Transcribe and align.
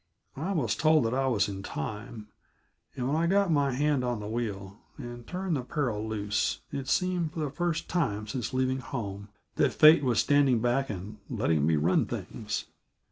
I 0.35 0.53
was 0.53 0.75
told 0.75 1.05
that 1.05 1.13
I 1.13 1.27
was 1.27 1.47
in 1.47 1.61
time, 1.61 2.29
and 2.95 3.05
when 3.07 3.15
I 3.15 3.27
got 3.27 3.51
my 3.51 3.71
hand 3.71 4.03
on 4.03 4.19
the 4.19 4.25
wheel, 4.25 4.79
and 4.97 5.27
turned 5.27 5.55
the 5.55 5.61
Peril 5.61 6.07
loose, 6.09 6.61
it 6.71 6.87
seemed, 6.87 7.33
for 7.33 7.41
the 7.41 7.51
first 7.51 7.87
time 7.87 8.25
since 8.25 8.51
leaving 8.51 8.79
home, 8.79 9.27
that 9.57 9.73
fate 9.75 10.03
was 10.03 10.19
standing 10.19 10.59
back 10.59 10.89
and 10.89 11.19
letting 11.29 11.67
me 11.67 11.75
run 11.75 12.07
things. 12.07 12.65